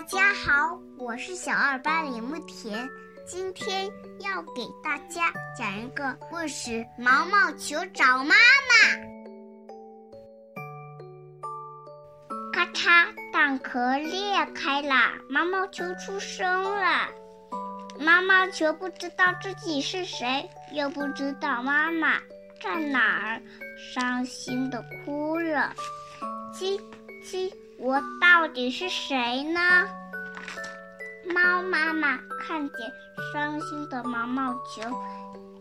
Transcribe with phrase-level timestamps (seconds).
[0.00, 2.88] 大家好，我是小二班李慕田，
[3.26, 3.84] 今天
[4.20, 8.34] 要给大家讲一个故事《毛毛球找妈妈》。
[12.50, 14.94] 咔嚓，蛋壳裂开了，
[15.28, 17.06] 毛毛球出生了。
[17.98, 22.18] 毛毛球不知道自己是谁，又不知道妈妈
[22.62, 23.42] 在哪儿，
[23.76, 25.74] 伤心的哭了。
[26.54, 26.80] 鸡
[27.22, 27.52] 鸡。
[27.78, 29.60] 我到底是谁呢？
[31.34, 32.92] 猫妈妈看见
[33.32, 34.82] 伤心的毛毛球，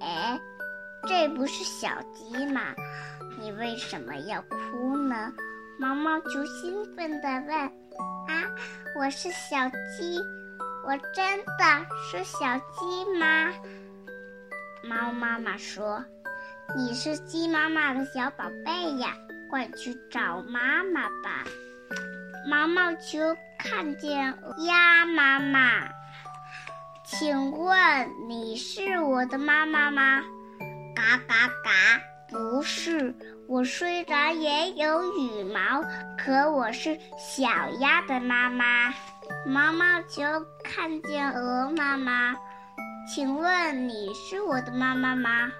[0.00, 0.40] 哎，
[1.06, 2.74] 这不是小鸡吗？
[3.38, 5.32] 你为什么要哭呢？
[5.78, 7.56] 毛毛球兴奋地问
[8.26, 8.50] ：“啊，
[8.98, 10.20] 我是小鸡，
[10.84, 13.52] 我真的是小鸡吗？”
[14.82, 16.04] 猫妈妈说
[16.76, 19.14] ：“你是鸡妈妈的小宝贝呀，
[19.48, 21.44] 快去找妈妈吧。”
[22.48, 23.18] 毛毛球
[23.58, 24.34] 看见
[24.66, 25.88] 鸭妈妈，
[27.04, 30.22] 请问你是我的妈妈吗？
[30.94, 31.70] 嘎嘎嘎，
[32.30, 33.14] 不是。
[33.46, 35.82] 我虽然也有羽毛，
[36.18, 37.48] 可我是小
[37.80, 38.92] 鸭的妈妈。
[39.46, 40.22] 毛毛球
[40.62, 42.34] 看见鹅妈妈，
[43.12, 45.50] 请问你是我的妈妈吗？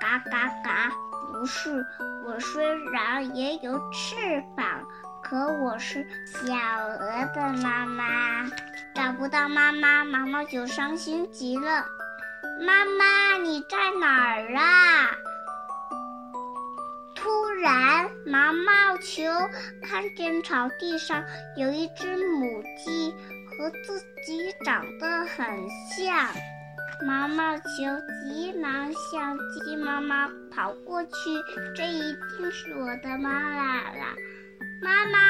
[0.00, 0.92] 嘎嘎嘎，
[1.38, 1.86] 不是。
[2.26, 4.84] 我虽然也有翅膀。
[5.20, 6.98] 可我是小鹅
[7.34, 8.44] 的妈妈，
[8.94, 11.84] 找不到妈妈，毛毛球伤心极了。
[12.60, 15.10] 妈妈，你在哪儿啊？
[17.14, 19.22] 突然，毛毛球
[19.82, 21.22] 看见草地上
[21.56, 23.12] 有一只母鸡，
[23.46, 25.46] 和自己长得很
[25.90, 26.26] 像。
[27.06, 27.64] 毛毛球
[28.24, 31.10] 急忙向鸡妈妈跑过去，
[31.74, 34.16] 这一定是我的妈妈了。
[34.82, 35.28] 妈妈。